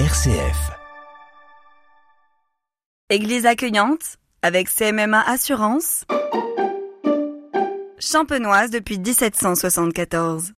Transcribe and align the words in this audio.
RCF. 0.00 0.72
Église 3.10 3.46
accueillante 3.46 4.16
avec 4.42 4.68
CMMA 4.68 5.20
Assurance. 5.20 6.04
Champenoise 8.00 8.72
depuis 8.72 8.98
1774. 8.98 10.54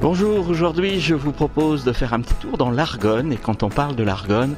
Bonjour, 0.00 0.48
aujourd'hui 0.48 0.98
je 0.98 1.14
vous 1.14 1.30
propose 1.30 1.84
de 1.84 1.92
faire 1.92 2.14
un 2.14 2.22
petit 2.22 2.34
tour 2.36 2.56
dans 2.56 2.70
l'Argonne 2.70 3.34
et 3.34 3.36
quand 3.36 3.62
on 3.62 3.68
parle 3.68 3.94
de 3.94 4.02
l'Argonne, 4.02 4.56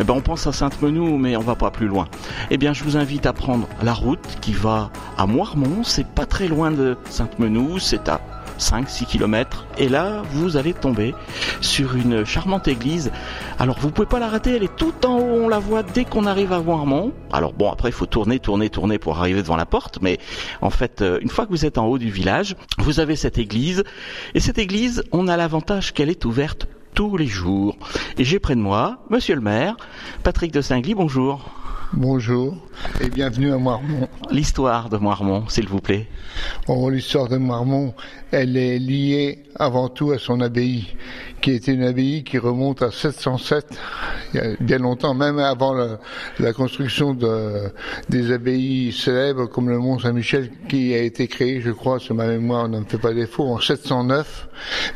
eh 0.00 0.04
ben 0.04 0.14
on 0.14 0.22
pense 0.22 0.46
à 0.46 0.52
Sainte-Menou 0.52 1.18
mais 1.18 1.36
on 1.36 1.42
va 1.42 1.56
pas 1.56 1.70
plus 1.70 1.88
loin. 1.88 2.08
Eh 2.50 2.56
bien 2.56 2.72
je 2.72 2.84
vous 2.84 2.96
invite 2.96 3.26
à 3.26 3.34
prendre 3.34 3.68
la 3.82 3.92
route 3.92 4.38
qui 4.40 4.54
va 4.54 4.90
à 5.18 5.26
Moirmont, 5.26 5.84
c'est 5.84 6.06
pas 6.06 6.24
très 6.24 6.48
loin 6.48 6.70
de 6.70 6.96
Sainte-Menou, 7.10 7.78
c'est 7.78 8.08
à 8.08 8.20
5-6 8.60 9.06
km 9.06 9.66
et 9.78 9.88
là 9.88 10.22
vous 10.32 10.56
allez 10.56 10.74
tomber 10.74 11.14
sur 11.60 11.96
une 11.96 12.24
charmante 12.24 12.68
église. 12.68 13.10
Alors 13.58 13.78
vous 13.78 13.90
pouvez 13.90 14.06
pas 14.06 14.20
la 14.20 14.28
rater, 14.28 14.56
elle 14.56 14.62
est 14.62 14.76
tout 14.76 14.94
en 15.04 15.18
haut, 15.18 15.44
on 15.44 15.48
la 15.48 15.58
voit 15.58 15.82
dès 15.82 16.04
qu'on 16.04 16.26
arrive 16.26 16.52
à 16.52 16.60
Moirmont. 16.60 17.12
Alors 17.32 17.52
bon 17.52 17.70
après 17.70 17.88
il 17.88 17.94
faut 17.94 18.06
tourner, 18.06 18.38
tourner, 18.38 18.70
tourner 18.70 18.98
pour 18.98 19.18
arriver 19.18 19.42
devant 19.42 19.56
la 19.56 19.66
porte, 19.66 19.98
mais 20.02 20.18
en 20.60 20.70
fait 20.70 21.02
euh, 21.02 21.18
une 21.22 21.30
fois 21.30 21.46
que 21.46 21.50
vous 21.50 21.66
êtes 21.66 21.78
en 21.78 21.86
haut 21.86 21.98
du 21.98 22.10
village, 22.10 22.54
vous 22.78 23.00
avez 23.00 23.16
cette 23.16 23.38
église 23.38 23.82
et 24.34 24.40
cette 24.40 24.58
église 24.58 25.02
on 25.12 25.28
a 25.28 25.36
l'avantage 25.36 25.92
qu'elle 25.92 26.10
est 26.10 26.24
ouverte 26.24 26.68
tous 26.94 27.16
les 27.16 27.26
jours. 27.26 27.76
Et 28.18 28.24
j'ai 28.24 28.38
près 28.38 28.54
de 28.54 28.60
moi 28.60 28.98
Monsieur 29.10 29.34
le 29.34 29.40
maire, 29.40 29.76
Patrick 30.22 30.52
de 30.52 30.60
Singly, 30.60 30.94
bonjour. 30.94 31.50
Bonjour 31.92 32.56
et 33.00 33.08
bienvenue 33.08 33.52
à 33.52 33.58
Moirmont. 33.58 34.08
L'histoire 34.30 34.90
de 34.90 34.96
Moirmont, 34.96 35.48
s'il 35.48 35.66
vous 35.66 35.80
plaît. 35.80 36.06
L'histoire 36.70 37.28
de 37.28 37.36
Moirmont, 37.36 37.94
elle 38.30 38.56
est 38.56 38.78
liée 38.78 39.40
avant 39.56 39.88
tout 39.88 40.12
à 40.12 40.18
son 40.18 40.40
abbaye, 40.40 40.86
qui 41.40 41.50
était 41.50 41.72
une 41.72 41.82
abbaye 41.82 42.22
qui 42.22 42.38
remonte 42.38 42.82
à 42.82 42.92
707, 42.92 43.66
il 44.32 44.40
y 44.40 44.42
a 44.42 44.56
bien 44.60 44.78
longtemps, 44.78 45.14
même 45.14 45.38
avant 45.38 45.74
la, 45.74 46.52
construction 46.52 47.14
de, 47.14 47.70
des 48.08 48.32
abbayes 48.32 48.92
célèbres 48.92 49.46
comme 49.46 49.68
le 49.68 49.78
Mont 49.78 49.98
Saint-Michel, 49.98 50.50
qui 50.68 50.94
a 50.94 51.02
été 51.02 51.26
créé, 51.26 51.60
je 51.60 51.70
crois, 51.70 51.98
sur 51.98 52.14
ma 52.14 52.26
mémoire 52.26 52.68
ne 52.68 52.80
me 52.80 52.84
fait 52.84 52.98
pas 52.98 53.12
défaut, 53.12 53.44
en 53.44 53.60
709, 53.60 54.48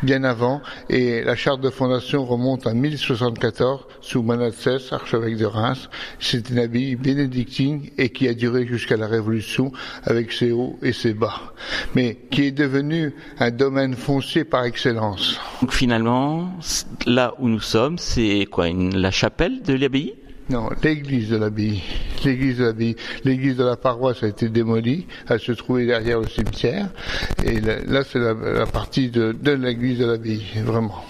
bien 0.03 0.25
avant, 0.25 0.61
et 0.89 1.23
la 1.23 1.37
charte 1.37 1.61
de 1.61 1.71
fondation 1.71 2.25
remonte 2.25 2.67
à 2.67 2.75
1074 2.75 3.87
sous 4.01 4.23
Manassès, 4.23 4.93
archevêque 4.93 5.37
de 5.37 5.47
Reims. 5.47 5.89
C'est 6.19 6.51
une 6.51 6.59
abbaye 6.59 6.97
bénédictine 6.97 7.89
et 7.99 8.11
qui 8.11 8.29
a 8.29 8.35
duré 8.35 8.67
jusqu'à 8.67 8.97
la 8.97 9.07
Révolution 9.07 9.73
avec 10.05 10.33
ses 10.33 10.53
hauts 10.53 10.79
et 10.83 10.93
ses 10.93 11.15
bas, 11.15 11.55
mais 11.95 12.19
qui 12.31 12.45
est 12.45 12.53
devenue 12.53 13.15
un 13.39 13.51
domaine 13.51 13.95
foncier 13.95 14.45
par 14.45 14.65
excellence. 14.65 15.39
Donc 15.61 15.73
finalement, 15.73 16.51
là 17.07 17.35
où 17.39 17.49
nous 17.49 17.61
sommes, 17.61 17.99
c'est 17.99 18.47
quoi 18.51 18.69
La 18.69 19.11
de 19.29 19.75
l'abbaye? 19.75 20.15
Non, 20.51 20.69
l'église 20.83 21.31
de 21.31 21.37
l'abbaye. 21.37 21.83
L'église 22.25 22.59
de 22.59 22.65
l'abbaye. 22.65 22.97
L'église 23.25 23.57
de 23.57 23.65
la 23.65 23.77
paroisse 23.77 24.23
a 24.23 24.29
été 24.29 24.49
démolie. 24.51 25.07
Elle 25.29 25.41
se 25.41 25.53
trouvait 25.53 25.87
derrière 25.87 26.21
le 26.21 26.29
cimetière. 26.29 26.89
Et 27.45 27.61
là, 27.61 28.03
c'est 28.05 28.19
la, 28.19 28.35
la, 28.35 28.67
partie 28.67 29.09
de, 29.09 29.33
de 29.33 29.53
l'église 29.53 29.99
de 29.99 30.07
l'abbaye, 30.07 30.45
vraiment. 30.63 31.03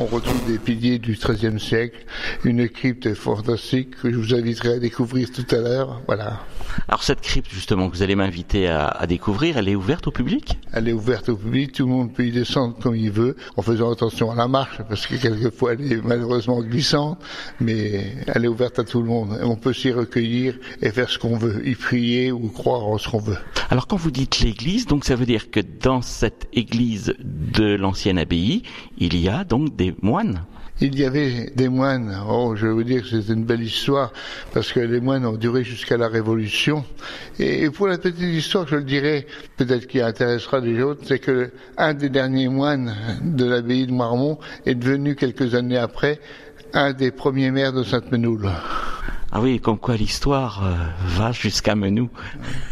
On 0.00 0.06
retrouve 0.06 0.42
des 0.46 0.58
piliers 0.58 0.98
du 0.98 1.12
XIIIe 1.12 1.60
siècle, 1.60 2.06
une 2.44 2.70
crypte 2.70 3.12
fantastique 3.12 3.90
que 4.00 4.10
je 4.10 4.16
vous 4.16 4.34
inviterai 4.34 4.72
à 4.72 4.78
découvrir 4.78 5.30
tout 5.30 5.44
à 5.50 5.56
l'heure. 5.56 6.00
Voilà. 6.06 6.40
Alors 6.88 7.02
cette 7.02 7.20
crypte 7.20 7.50
justement 7.50 7.90
que 7.90 7.96
vous 7.96 8.02
allez 8.02 8.14
m'inviter 8.14 8.66
à, 8.66 8.86
à, 8.86 9.06
découvrir, 9.06 9.58
elle 9.58 9.68
est 9.68 9.74
ouverte 9.74 10.06
au 10.06 10.10
public? 10.10 10.58
Elle 10.72 10.88
est 10.88 10.94
ouverte 10.94 11.28
au 11.28 11.36
public, 11.36 11.72
tout 11.72 11.84
le 11.84 11.92
monde 11.92 12.14
peut 12.14 12.24
y 12.24 12.32
descendre 12.32 12.76
comme 12.80 12.96
il 12.96 13.10
veut, 13.10 13.36
en 13.58 13.62
faisant 13.62 13.92
attention 13.92 14.30
à 14.30 14.34
la 14.34 14.48
marche, 14.48 14.78
parce 14.88 15.06
que 15.06 15.16
quelquefois 15.16 15.74
elle 15.74 15.92
est 15.92 16.02
malheureusement 16.02 16.62
glissante, 16.62 17.18
mais 17.60 18.24
elle 18.26 18.46
est 18.46 18.48
ouverte 18.48 18.78
à 18.78 18.84
tout 18.84 19.02
le 19.02 19.06
monde. 19.06 19.38
On 19.42 19.56
peut 19.56 19.74
s'y 19.74 19.92
recueillir 19.92 20.54
et 20.80 20.92
faire 20.92 21.10
ce 21.10 21.18
qu'on 21.18 21.36
veut, 21.36 21.68
y 21.68 21.74
prier 21.74 22.32
ou 22.32 22.48
croire 22.48 22.86
en 22.86 22.96
ce 22.96 23.06
qu'on 23.06 23.20
veut. 23.20 23.38
Alors 23.68 23.86
quand 23.86 23.96
vous 23.96 24.10
dites 24.10 24.40
l'église, 24.40 24.86
donc 24.86 25.04
ça 25.04 25.14
veut 25.14 25.26
dire 25.26 25.50
que 25.50 25.60
dans 25.60 26.00
cette 26.00 26.48
église 26.54 27.14
de 27.20 27.74
l'ancienne 27.74 28.18
abbaye, 28.18 28.62
il 28.96 29.20
y 29.20 29.28
a 29.28 29.44
donc 29.44 29.76
des 29.76 29.89
moines 30.02 30.44
il 30.80 30.98
y 30.98 31.04
avait 31.04 31.50
des 31.54 31.68
moines. 31.68 32.16
Oh, 32.28 32.54
je 32.56 32.66
veux 32.66 32.72
vous 32.72 32.84
dire 32.84 33.02
que 33.02 33.08
c'est 33.08 33.32
une 33.32 33.44
belle 33.44 33.62
histoire 33.62 34.12
parce 34.52 34.72
que 34.72 34.80
les 34.80 35.00
moines 35.00 35.26
ont 35.26 35.36
duré 35.36 35.62
jusqu'à 35.62 35.96
la 35.96 36.08
Révolution. 36.08 36.84
Et 37.38 37.68
pour 37.70 37.86
la 37.86 37.98
petite 37.98 38.20
histoire, 38.20 38.66
je 38.66 38.76
le 38.76 38.84
dirais, 38.84 39.26
peut-être 39.56 39.86
qui 39.86 40.00
intéressera 40.00 40.60
les 40.60 40.82
autres, 40.82 41.02
c'est 41.04 41.18
que 41.18 41.50
un 41.76 41.94
des 41.94 42.08
derniers 42.08 42.48
moines 42.48 42.94
de 43.22 43.44
l'abbaye 43.44 43.86
de 43.86 43.92
Marmont 43.92 44.38
est 44.64 44.74
devenu 44.74 45.16
quelques 45.16 45.54
années 45.54 45.78
après 45.78 46.18
un 46.72 46.92
des 46.92 47.10
premiers 47.10 47.50
maires 47.50 47.72
de 47.72 47.82
Sainte-Menoule. 47.82 48.48
Ah 49.32 49.40
oui, 49.40 49.60
comme 49.60 49.78
quoi 49.78 49.96
l'histoire 49.96 50.64
euh, 50.64 50.74
va 51.16 51.30
jusqu'à 51.30 51.76
Menou. 51.76 52.10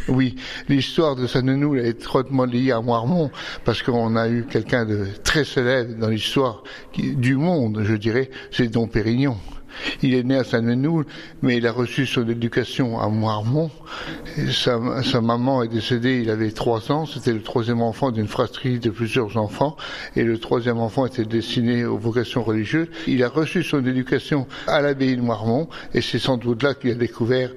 Oui, 0.08 0.34
l'histoire 0.69 1.14
de 1.14 1.28
Sainte-Menoule 1.28 1.78
est 1.78 1.91
étroitement 1.91 2.44
liée 2.46 2.72
à 2.72 2.80
Moirmont, 2.80 3.30
parce 3.64 3.82
qu'on 3.82 4.16
a 4.16 4.28
eu 4.28 4.44
quelqu'un 4.44 4.84
de 4.84 5.06
très 5.22 5.44
célèbre 5.44 5.94
dans 6.00 6.08
l'histoire 6.08 6.64
du 6.96 7.36
monde, 7.36 7.82
je 7.84 7.94
dirais, 7.94 8.30
c'est 8.50 8.66
Dom 8.66 8.88
Pérignon. 8.88 9.36
Il 10.03 10.15
est 10.15 10.23
né 10.23 10.37
à 10.37 10.45
Saint-Menoul, 10.45 11.06
mais 11.43 11.56
il 11.56 11.67
a 11.67 11.73
reçu 11.73 12.06
son 12.06 12.29
éducation 12.29 12.99
à 13.01 13.09
Moirmont. 13.09 13.71
Sa, 14.51 15.03
sa, 15.03 15.21
maman 15.21 15.62
est 15.62 15.69
décédée, 15.69 16.21
il 16.23 16.31
avait 16.31 16.51
trois 16.51 16.91
ans. 16.93 17.06
C'était 17.06 17.33
le 17.33 17.43
troisième 17.43 17.81
enfant 17.81 18.11
d'une 18.11 18.29
fratrie 18.29 18.79
de 18.79 18.91
plusieurs 18.91 19.37
enfants. 19.37 19.77
Et 20.17 20.25
le 20.25 20.39
troisième 20.39 20.79
enfant 20.79 21.06
était 21.06 21.25
destiné 21.25 21.84
aux 21.84 21.99
vocations 21.99 22.43
religieuses. 22.43 22.89
Il 23.06 23.23
a 23.23 23.29
reçu 23.29 23.62
son 23.62 23.84
éducation 23.84 24.47
à 24.67 24.81
l'abbaye 24.81 25.17
de 25.17 25.23
Moirmont. 25.23 25.69
Et 25.95 26.00
c'est 26.00 26.19
sans 26.19 26.37
doute 26.37 26.62
là 26.62 26.75
qu'il 26.75 26.91
a 26.91 26.95
découvert 26.95 27.50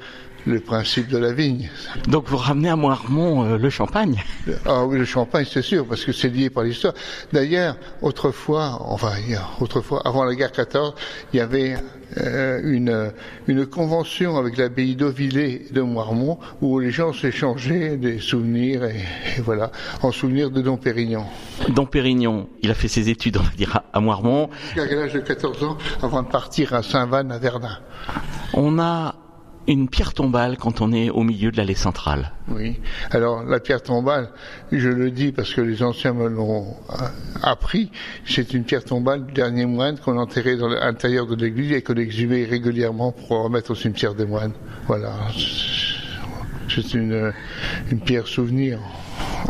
le 0.46 0.60
principe 0.60 1.08
de 1.08 1.18
la 1.18 1.34
vigne. 1.34 1.70
Donc 2.08 2.28
vous 2.28 2.38
ramenez 2.38 2.70
à 2.70 2.76
Moirmont 2.76 3.44
euh, 3.44 3.58
le 3.58 3.70
champagne 3.70 4.24
Ah 4.66 4.86
oui, 4.86 4.98
le 4.98 5.06
champagne, 5.06 5.46
c'est 5.50 5.62
sûr, 5.62 5.86
parce 5.86 6.04
que 6.04 6.12
c'est 6.12 6.30
lié 6.30 6.50
par 6.50 6.64
l'histoire. 6.64 6.94
D'ailleurs, 7.32 7.78
autrefois, 8.02 8.78
enfin, 8.82 9.14
autrefois, 9.60 10.02
avant 10.06 10.24
la 10.24 10.36
guerre 10.36 10.52
14, 10.52 10.94
il 11.34 11.38
y 11.38 11.40
avait 11.40 11.76
euh, 12.18 12.60
une, 12.64 13.12
une 13.48 13.66
convention 13.66 14.38
avec 14.38 14.58
l'abbaye 14.58 14.96
d'Auvillé 14.96 15.68
de 15.72 15.82
Moirmont 15.82 16.40
où 16.62 16.80
les 16.80 16.92
gens 16.92 17.14
s'échangeaient 17.14 17.98
des 17.98 18.20
souvenirs 18.20 18.84
et, 18.84 18.98
et, 19.38 19.42
voilà, 19.42 19.72
en 20.02 20.12
souvenir 20.12 20.52
de 20.52 20.62
Dom 20.62 20.78
Pérignon. 20.78 21.26
Dom 21.70 21.88
Pérignon, 21.88 22.50
il 22.62 22.72
a 22.72 22.74
fait 22.74 22.88
ses 22.88 23.10
études, 23.10 23.38
on 23.38 23.44
va 23.44 23.52
dire, 23.56 23.76
à, 23.76 23.86
à 23.94 24.02
Moirmont. 24.02 24.50
Jusqu'à 24.76 24.94
l'âge 24.94 25.14
de 25.14 25.20
14 25.20 25.64
ans, 25.64 25.78
avant 26.02 26.24
de 26.24 26.28
partir 26.28 26.74
à 26.74 26.84
Saint-Van, 26.84 27.30
à 27.30 27.38
Verdun? 27.38 27.78
On 28.54 28.80
a 28.80 29.16
une 29.68 29.88
pierre 29.88 30.14
tombale 30.14 30.58
quand 30.58 30.82
on 30.82 30.92
est 30.92 31.10
au 31.10 31.24
milieu 31.24 31.52
de 31.52 31.58
l'allée 31.58 31.76
centrale. 31.76 32.32
Oui. 32.50 32.80
Alors 33.12 33.44
la 33.44 33.60
pierre 33.60 33.82
tombale, 33.82 34.30
je 34.72 34.90
le 34.90 35.12
dis 35.12 35.32
parce 35.32 35.54
que 35.54 35.62
les 35.62 35.84
anciens 35.84 36.14
me 36.14 36.28
l'ont 36.28 36.76
appris, 37.44 37.92
c'est 38.26 38.54
une 38.54 38.64
pierre 38.64 38.84
tombale 38.84 39.26
du 39.26 39.34
dernier 39.34 39.66
moine 39.66 39.98
qu'on 40.00 40.18
enterrait 40.18 40.58
dans 40.58 40.68
l'intérieur 40.68 41.28
de 41.28 41.36
l'église 41.36 41.72
et 41.74 41.82
qu'on 41.82 41.96
exhumait 41.96 42.46
régulièrement 42.46 43.12
pour 43.12 43.44
remettre 43.44 43.72
au 43.72 43.76
cimetière 43.76 44.16
des 44.16 44.26
moines. 44.26 44.54
Voilà. 44.88 45.14
C'est 46.70 46.94
une, 46.94 47.34
une 47.92 48.00
pierre 48.00 48.28
souvenir 48.28 48.80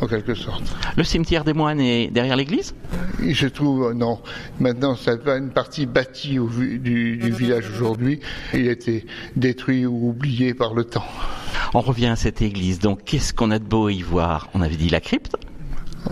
en 0.02 0.08
quelque 0.08 0.34
sorte. 0.34 0.64
Le 0.98 1.04
cimetière 1.04 1.44
des 1.44 1.54
moines 1.54 1.80
est 1.80 2.08
derrière 2.08 2.36
l'église? 2.36 2.74
Il 3.22 3.36
se 3.36 3.46
trouve, 3.46 3.94
non. 3.94 4.20
Maintenant, 4.60 4.96
c'est 4.96 5.28
une 5.28 5.52
partie 5.52 5.86
bâtie 5.86 6.40
au, 6.40 6.48
du, 6.48 7.18
du 7.18 7.32
village 7.32 7.70
aujourd'hui. 7.70 8.20
Il 8.54 8.68
a 8.68 8.72
été 8.72 9.06
détruit 9.36 9.86
ou 9.86 10.10
oublié 10.10 10.54
par 10.54 10.74
le 10.74 10.84
temps. 10.84 11.06
On 11.74 11.82
revient 11.82 12.08
à 12.08 12.16
cette 12.16 12.42
église. 12.42 12.80
Donc, 12.80 13.04
qu'est-ce 13.06 13.34
qu'on 13.34 13.52
a 13.52 13.60
de 13.60 13.64
beau 13.64 13.88
à 13.88 13.92
y 13.92 14.02
voir? 14.02 14.50
On 14.54 14.62
avait 14.62 14.76
dit 14.76 14.90
la 14.90 15.00
crypte 15.00 15.38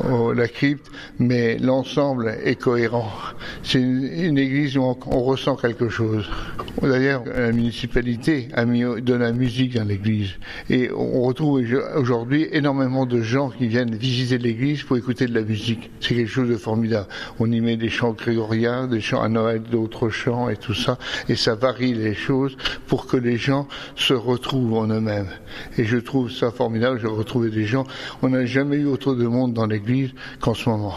Oh, 0.08 0.34
la 0.34 0.48
crypte, 0.48 0.88
mais 1.18 1.58
l'ensemble 1.58 2.38
est 2.44 2.56
cohérent. 2.56 3.12
C'est 3.64 3.80
une, 3.80 4.04
une, 4.04 4.38
église 4.38 4.78
où 4.78 4.84
on, 4.84 4.96
on, 5.08 5.24
ressent 5.24 5.56
quelque 5.56 5.90
chose. 5.90 6.30
D'ailleurs, 6.82 7.24
la 7.26 7.52
municipalité 7.52 8.48
a 8.54 8.66
mis 8.66 8.82
de 8.82 9.14
la 9.14 9.32
musique 9.32 9.76
dans 9.76 9.84
l'église. 9.88 10.32
Et 10.70 10.90
on 10.92 11.22
retrouve 11.22 11.62
aujourd'hui 11.96 12.48
énormément 12.52 13.06
de 13.06 13.22
gens 13.22 13.50
qui 13.50 13.68
viennent 13.68 13.96
visiter 13.96 14.38
l'église 14.38 14.84
pour 14.84 14.98
écouter 14.98 15.26
de 15.26 15.34
la 15.34 15.42
musique. 15.42 15.92
C'est 16.00 16.16
quelque 16.16 16.30
chose 16.30 16.50
de 16.50 16.56
formidable. 16.56 17.08
On 17.40 17.52
y 17.52 17.60
met 17.60 17.78
des 17.78 17.90
chants 17.90 18.14
grégoriens, 18.14 18.88
des 18.88 19.02
chants 19.02 19.22
à 19.22 19.30
Noël, 19.30 19.62
d'autres 19.62 20.10
chants 20.10 20.50
et 20.50 20.58
tout 20.58 20.74
ça. 20.74 20.98
Et 21.28 21.36
ça 21.36 21.56
varie 21.56 21.94
les 21.94 22.14
choses 22.14 22.56
pour 22.88 23.08
que 23.08 23.18
les 23.18 23.38
gens 23.38 23.68
se 23.96 24.14
retrouvent 24.14 24.76
en 24.76 24.88
eux-mêmes. 24.88 25.30
Et 25.78 25.86
je 25.86 25.98
trouve 25.98 26.32
ça 26.32 26.52
formidable. 26.52 27.00
Je 27.02 27.08
retrouvais 27.08 27.50
des 27.50 27.66
gens. 27.66 27.86
On 28.22 28.30
n'a 28.30 28.46
jamais 28.46 28.78
eu 28.78 28.86
autant 28.86 29.14
de 29.14 29.28
monde 29.28 29.54
dans 29.54 29.66
l'église 29.66 30.12
qu'en 30.40 30.54
ce 30.54 30.70
moment. 30.70 30.96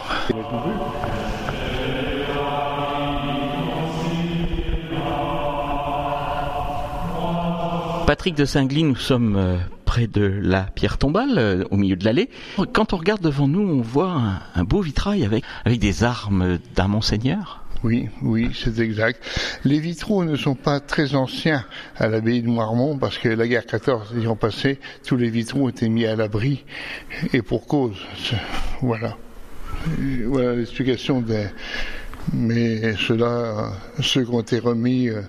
Patrick 8.05 8.35
de 8.35 8.45
Singly, 8.45 8.83
nous 8.83 8.95
sommes 8.95 9.59
près 9.85 10.07
de 10.07 10.23
la 10.23 10.63
pierre 10.63 10.97
tombale, 10.97 11.37
euh, 11.37 11.63
au 11.71 11.77
milieu 11.77 11.95
de 11.95 12.03
l'allée. 12.03 12.29
Quand 12.73 12.93
on 12.93 12.97
regarde 12.97 13.21
devant 13.21 13.47
nous, 13.47 13.61
on 13.61 13.81
voit 13.81 14.11
un, 14.11 14.41
un 14.55 14.63
beau 14.63 14.81
vitrail 14.81 15.23
avec, 15.23 15.43
avec 15.65 15.79
des 15.79 16.03
armes 16.03 16.57
d'un 16.75 16.87
monseigneur. 16.87 17.63
Oui, 17.83 18.09
oui, 18.21 18.49
c'est 18.53 18.79
exact. 18.79 19.21
Les 19.65 19.79
vitraux 19.79 20.23
ne 20.23 20.35
sont 20.35 20.55
pas 20.55 20.79
très 20.79 21.15
anciens 21.15 21.65
à 21.97 22.07
l'abbaye 22.07 22.41
de 22.41 22.47
Moirmont 22.47 22.97
parce 22.97 23.17
que 23.17 23.29
la 23.29 23.47
guerre 23.47 23.65
14 23.65 24.15
ayant 24.17 24.35
passé, 24.35 24.79
tous 25.05 25.17
les 25.17 25.29
vitraux 25.29 25.65
ont 25.65 25.69
été 25.69 25.89
mis 25.89 26.05
à 26.05 26.15
l'abri 26.15 26.63
et 27.33 27.41
pour 27.41 27.67
cause. 27.67 27.97
Voilà. 28.81 29.17
Voilà 30.25 30.55
l'explication 30.55 31.21
des, 31.21 31.47
mais 32.31 32.95
ceux-là, 32.95 33.73
ceux 34.01 34.23
qui 34.23 34.31
ont 34.31 34.41
été 34.41 34.59
remis, 34.59 35.09
euh, 35.09 35.21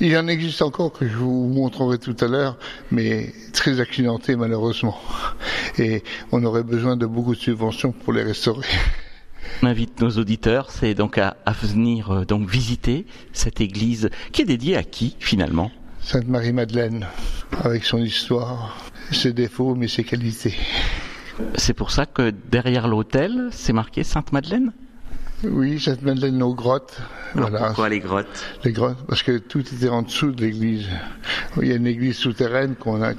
il 0.00 0.16
en 0.16 0.26
existe 0.26 0.62
encore 0.62 0.92
que 0.92 1.08
je 1.08 1.16
vous 1.16 1.48
montrerai 1.48 1.98
tout 1.98 2.16
à 2.20 2.26
l'heure, 2.26 2.58
mais 2.90 3.32
très 3.52 3.80
accidentés 3.80 4.36
malheureusement. 4.36 4.98
Et 5.78 6.02
on 6.32 6.44
aurait 6.44 6.62
besoin 6.62 6.96
de 6.96 7.06
beaucoup 7.06 7.34
de 7.34 7.40
subventions 7.40 7.92
pour 7.92 8.12
les 8.12 8.22
restaurer. 8.22 8.66
On 9.62 9.66
invite 9.66 10.00
nos 10.00 10.10
auditeurs, 10.10 10.70
c'est 10.70 10.94
donc 10.94 11.16
à, 11.18 11.36
à 11.46 11.52
venir 11.52 12.10
euh, 12.10 12.24
donc 12.24 12.48
visiter 12.48 13.06
cette 13.32 13.60
église 13.60 14.10
qui 14.32 14.42
est 14.42 14.46
dédiée 14.46 14.76
à 14.76 14.82
qui 14.82 15.16
finalement? 15.20 15.70
Sainte 16.02 16.28
Marie-Madeleine, 16.28 17.06
avec 17.62 17.84
son 17.84 17.98
histoire, 17.98 18.76
ses 19.10 19.32
défauts, 19.32 19.74
mais 19.74 19.88
ses 19.88 20.04
qualités. 20.04 20.54
C'est 21.56 21.72
pour 21.72 21.90
ça 21.90 22.04
que 22.06 22.32
derrière 22.50 22.88
l'autel, 22.88 23.48
c'est 23.50 23.72
marqué 23.72 24.04
Sainte 24.04 24.30
Madeleine 24.32 24.72
Oui, 25.50 25.80
Sainte 25.80 26.02
Madeleine 26.02 26.42
aux 26.42 26.54
grottes. 26.54 27.00
Alors 27.34 27.50
voilà. 27.50 27.66
Pourquoi 27.66 27.88
les 27.88 28.00
grottes? 28.00 28.44
Les 28.64 28.72
grottes, 28.72 29.04
parce 29.08 29.22
que 29.22 29.38
tout 29.38 29.60
était 29.60 29.88
en 29.88 30.02
dessous 30.02 30.30
de 30.30 30.40
l'église. 30.40 30.86
Il 31.60 31.68
y 31.68 31.72
a 31.72 31.76
une 31.76 31.86
église 31.86 32.16
souterraine 32.16 32.76
qu'on 32.76 33.02
a 33.02 33.12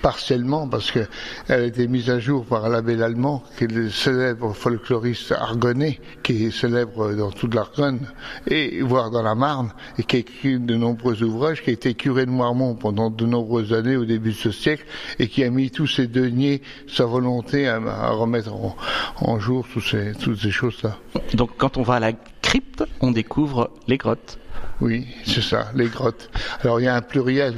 partiellement, 0.00 0.68
parce 0.68 0.90
que 0.90 1.00
elle 1.48 1.60
a 1.60 1.64
été 1.64 1.88
mise 1.88 2.10
à 2.10 2.18
jour 2.18 2.46
par 2.46 2.68
l'abbé 2.68 2.96
Lallemand, 2.96 3.42
qui 3.58 3.64
est 3.64 3.72
le 3.72 3.90
célèbre 3.90 4.52
folkloriste 4.54 5.32
argonais, 5.32 6.00
qui 6.22 6.46
est 6.46 6.50
célèbre 6.50 7.12
dans 7.14 7.30
toute 7.30 7.54
l'Argonne, 7.54 8.06
et 8.46 8.80
voire 8.82 9.10
dans 9.10 9.22
la 9.22 9.34
Marne, 9.34 9.72
et 9.98 10.04
qui 10.04 10.16
a 10.16 10.18
écrit 10.20 10.58
de 10.58 10.74
nombreux 10.76 11.22
ouvrages, 11.22 11.62
qui 11.62 11.70
a 11.70 11.72
été 11.72 11.94
curé 11.94 12.26
de 12.26 12.30
Moirmont 12.30 12.74
pendant 12.74 13.10
de 13.10 13.26
nombreuses 13.26 13.72
années 13.72 13.96
au 13.96 14.04
début 14.04 14.30
de 14.30 14.36
ce 14.36 14.52
siècle, 14.52 14.84
et 15.18 15.28
qui 15.28 15.44
a 15.44 15.50
mis 15.50 15.70
tous 15.70 15.86
ses 15.86 16.06
deniers, 16.06 16.62
sa 16.88 17.04
volonté 17.04 17.68
à, 17.68 17.76
à 17.76 18.10
remettre 18.10 18.54
en, 18.54 18.76
en 19.20 19.38
jour 19.40 19.66
ces, 19.80 20.12
toutes 20.12 20.38
ces 20.38 20.50
choses-là. 20.50 20.96
Donc 21.34 21.49
quand 21.58 21.76
on 21.76 21.82
va 21.82 21.94
à 21.94 22.00
la 22.00 22.12
crypte, 22.42 22.84
on 23.00 23.10
découvre 23.10 23.70
les 23.86 23.96
grottes. 23.96 24.38
Oui, 24.80 25.06
c'est 25.26 25.42
ça, 25.42 25.70
les 25.74 25.88
grottes. 25.88 26.30
Alors 26.62 26.80
il 26.80 26.84
y 26.84 26.88
a 26.88 26.94
un 26.96 27.02
pluriel, 27.02 27.54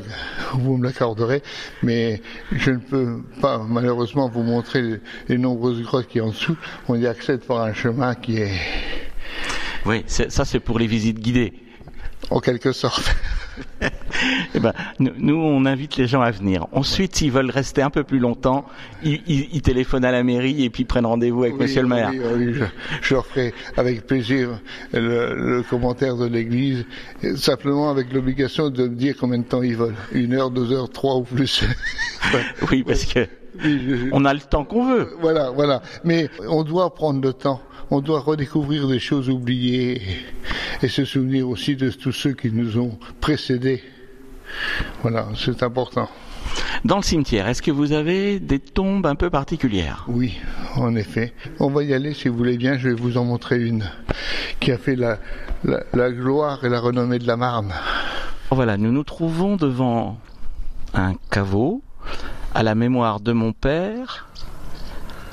vous 0.54 0.76
me 0.76 0.84
l'accorderez, 0.84 1.42
mais 1.82 2.20
je 2.50 2.72
ne 2.72 2.78
peux 2.78 3.22
pas 3.40 3.58
malheureusement 3.58 4.28
vous 4.28 4.42
montrer 4.42 4.82
les, 4.82 5.00
les 5.28 5.38
nombreuses 5.38 5.80
grottes 5.82 6.08
qui 6.08 6.18
a 6.18 6.24
en 6.24 6.30
dessous. 6.30 6.56
On 6.88 6.96
y 6.96 7.06
accède 7.06 7.40
par 7.44 7.60
un 7.62 7.72
chemin 7.74 8.14
qui 8.16 8.38
est 8.38 8.52
Oui, 9.86 10.04
ça 10.06 10.44
c'est 10.44 10.60
pour 10.60 10.78
les 10.80 10.86
visites 10.88 11.20
guidées. 11.20 11.52
en 12.30 12.40
quelque 12.40 12.72
sorte. 12.72 13.14
Eh 14.54 14.60
ben, 14.60 14.72
nous, 15.00 15.10
nous, 15.18 15.34
on 15.34 15.64
invite 15.64 15.96
les 15.96 16.06
gens 16.06 16.20
à 16.20 16.30
venir. 16.30 16.66
Ensuite, 16.72 17.16
s'ils 17.16 17.32
veulent 17.32 17.50
rester 17.50 17.82
un 17.82 17.90
peu 17.90 18.04
plus 18.04 18.18
longtemps, 18.20 18.64
ils, 19.02 19.20
ils- 19.26 19.48
ils 19.52 19.62
téléphonent 19.62 20.04
à 20.04 20.12
la 20.12 20.22
mairie 20.22 20.62
et 20.64 20.70
puis 20.70 20.84
prennent 20.84 21.06
rendez-vous 21.06 21.42
avec 21.42 21.54
Oui, 21.54 21.62
Monsieur 21.62 21.82
le 21.82 21.88
maire. 21.88 22.10
oui, 22.12 22.20
oui, 22.36 22.54
je, 22.54 22.64
je 23.02 23.14
leur 23.14 23.26
ferai 23.26 23.52
avec 23.76 24.06
plaisir 24.06 24.60
le, 24.92 25.34
le 25.34 25.62
commentaire 25.62 26.16
de 26.16 26.26
l'église, 26.26 26.84
simplement 27.36 27.90
avec 27.90 28.12
l'obligation 28.12 28.70
de 28.70 28.84
me 28.84 28.94
dire 28.94 29.14
combien 29.18 29.38
de 29.38 29.44
temps 29.44 29.62
ils 29.62 29.76
veulent. 29.76 29.96
Une 30.12 30.34
heure, 30.34 30.50
deux 30.50 30.70
heures, 30.72 30.90
trois 30.90 31.16
ou 31.16 31.22
plus. 31.22 31.64
Oui, 32.70 32.84
parce 32.84 33.04
que 33.04 33.26
on 34.12 34.24
a 34.24 34.32
le 34.32 34.40
temps 34.40 34.64
qu'on 34.64 34.86
veut. 34.86 35.08
Voilà, 35.20 35.50
voilà. 35.50 35.82
Mais 36.04 36.28
on 36.48 36.62
doit 36.62 36.94
prendre 36.94 37.20
le 37.20 37.32
temps. 37.32 37.60
On 37.90 38.00
doit 38.00 38.20
redécouvrir 38.20 38.88
des 38.88 38.98
choses 39.00 39.28
oubliées 39.28 40.00
et, 40.82 40.88
se 40.88 41.04
souvenir 41.04 41.48
aussi 41.48 41.76
de 41.76 41.90
tous 41.90 42.12
ceux 42.12 42.32
qui 42.32 42.50
nous 42.50 42.78
ont 42.78 42.98
précédés. 43.20 43.82
Voilà, 45.02 45.28
c'est 45.36 45.62
important. 45.62 46.08
Dans 46.84 46.96
le 46.96 47.02
cimetière, 47.02 47.48
est-ce 47.48 47.62
que 47.62 47.70
vous 47.70 47.92
avez 47.92 48.40
des 48.40 48.58
tombes 48.58 49.06
un 49.06 49.14
peu 49.14 49.30
particulières? 49.30 50.04
Oui, 50.08 50.38
en 50.76 50.94
effet. 50.96 51.32
On 51.60 51.70
va 51.70 51.84
y 51.84 51.94
aller 51.94 52.14
si 52.14 52.28
vous 52.28 52.36
voulez 52.36 52.58
bien. 52.58 52.76
Je 52.76 52.88
vais 52.88 52.94
vous 52.94 53.16
en 53.16 53.24
montrer 53.24 53.62
une 53.62 53.88
qui 54.60 54.72
a 54.72 54.78
fait 54.78 54.96
la, 54.96 55.18
la, 55.64 55.84
la 55.94 56.10
gloire 56.10 56.64
et 56.64 56.68
la 56.68 56.80
renommée 56.80 57.18
de 57.18 57.26
la 57.26 57.36
Marne. 57.36 57.72
Voilà, 58.50 58.76
nous 58.76 58.92
nous 58.92 59.04
trouvons 59.04 59.56
devant 59.56 60.18
un 60.94 61.14
caveau 61.30 61.82
à 62.54 62.62
la 62.62 62.74
mémoire 62.74 63.20
de 63.20 63.32
mon 63.32 63.52
père, 63.52 64.28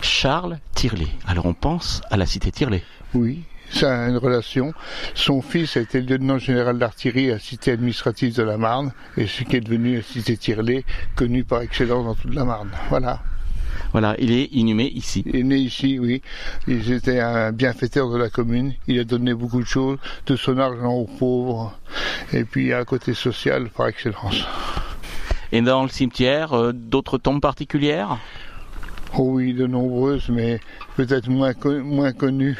Charles 0.01 0.59
Tirlet. 0.73 1.07
Alors 1.27 1.45
on 1.45 1.53
pense 1.53 2.01
à 2.09 2.17
la 2.17 2.25
cité 2.25 2.51
Tirlet. 2.51 2.83
Oui, 3.13 3.43
ça 3.71 4.03
a 4.03 4.09
une 4.09 4.17
relation. 4.17 4.73
Son 5.13 5.41
fils 5.41 5.77
a 5.77 5.81
été 5.81 6.01
lieutenant 6.01 6.37
général 6.37 6.77
d'artillerie 6.77 7.29
à 7.29 7.33
la 7.33 7.39
cité 7.39 7.71
administrative 7.71 8.35
de 8.35 8.43
la 8.43 8.57
Marne 8.57 8.91
et 9.17 9.27
ce 9.27 9.43
qui 9.43 9.55
est 9.55 9.61
devenu 9.61 9.97
la 9.97 10.03
cité 10.03 10.37
Tirlet, 10.37 10.83
connue 11.15 11.43
par 11.43 11.61
excellence 11.61 12.05
dans 12.05 12.15
toute 12.15 12.33
la 12.33 12.45
Marne. 12.45 12.71
Voilà. 12.89 13.21
Voilà, 13.91 14.15
il 14.19 14.31
est 14.31 14.45
inhumé 14.51 14.85
ici. 14.85 15.23
Il 15.25 15.35
est 15.35 15.43
né 15.43 15.55
ici, 15.57 15.97
oui. 15.99 16.21
Il 16.67 16.91
était 16.91 17.19
un 17.19 17.51
bienfaiteur 17.51 18.09
de 18.11 18.17
la 18.17 18.29
commune. 18.29 18.73
Il 18.87 18.99
a 18.99 19.03
donné 19.03 19.33
beaucoup 19.33 19.61
de 19.61 19.67
choses, 19.67 19.97
de 20.27 20.35
son 20.35 20.57
argent 20.59 20.91
aux 20.91 21.07
pauvres. 21.07 21.77
Et 22.33 22.43
puis 22.43 22.73
un 22.73 22.85
côté 22.85 23.13
social 23.13 23.69
par 23.69 23.87
excellence. 23.87 24.45
Et 25.51 25.61
dans 25.61 25.83
le 25.83 25.89
cimetière, 25.89 26.53
euh, 26.53 26.71
d'autres 26.73 27.17
tombes 27.17 27.41
particulières? 27.41 28.19
Oh 29.17 29.31
oui, 29.33 29.53
de 29.53 29.65
nombreuses, 29.65 30.29
mais 30.29 30.59
peut-être 30.95 31.29
moins, 31.29 31.53
moins 31.83 32.13
connues. 32.13 32.57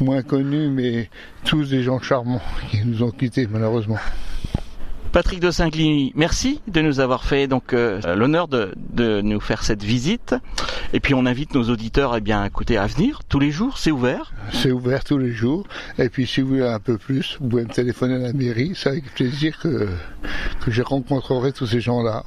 Moins 0.00 0.22
connues, 0.22 0.68
mais 0.68 1.10
tous 1.44 1.68
des 1.70 1.82
gens 1.82 2.00
charmants 2.00 2.40
qui 2.70 2.84
nous 2.84 3.02
ont 3.02 3.10
quittés 3.10 3.46
malheureusement. 3.46 3.98
Patrick 5.12 5.40
de 5.40 5.50
Saint-Gly, 5.50 6.12
merci 6.14 6.60
de 6.68 6.80
nous 6.80 7.00
avoir 7.00 7.24
fait 7.24 7.48
donc 7.48 7.72
euh, 7.72 8.00
l'honneur 8.14 8.46
de, 8.46 8.72
de 8.76 9.20
nous 9.20 9.40
faire 9.40 9.64
cette 9.64 9.82
visite. 9.82 10.36
Et 10.92 11.00
puis 11.00 11.14
on 11.14 11.26
invite 11.26 11.52
nos 11.52 11.64
auditeurs 11.64 12.16
eh 12.16 12.20
bien, 12.20 12.44
écoutez, 12.44 12.78
à 12.78 12.86
venir 12.86 13.20
tous 13.28 13.40
les 13.40 13.50
jours, 13.50 13.76
c'est 13.78 13.90
ouvert. 13.90 14.32
C'est 14.52 14.70
ouvert 14.70 15.02
tous 15.02 15.18
les 15.18 15.32
jours. 15.32 15.66
Et 15.98 16.08
puis 16.08 16.28
si 16.28 16.40
vous 16.40 16.48
voulez 16.50 16.62
un 16.66 16.78
peu 16.78 16.96
plus, 16.96 17.38
vous 17.40 17.48
pouvez 17.48 17.64
me 17.64 17.70
téléphoner 17.70 18.14
à 18.14 18.18
la 18.18 18.32
mairie. 18.32 18.72
C'est 18.76 18.90
avec 18.90 19.12
plaisir 19.12 19.58
que, 19.58 19.88
que 20.64 20.70
je 20.70 20.82
rencontrerai 20.82 21.52
tous 21.52 21.66
ces 21.66 21.80
gens-là 21.80 22.24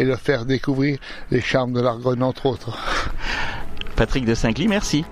et 0.00 0.04
leur 0.04 0.18
faire 0.18 0.44
découvrir 0.44 0.98
les 1.30 1.40
charmes 1.40 1.72
de 1.72 1.80
l'Argonne, 1.80 2.24
entre 2.24 2.46
autres. 2.46 2.76
Patrick 3.94 4.24
de 4.24 4.34
Saint-Gly, 4.34 4.66
merci. 4.66 5.04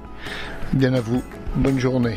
Bien 0.73 0.93
à 0.95 1.01
vous. 1.01 1.23
Bonne 1.55 1.79
journée. 1.79 2.17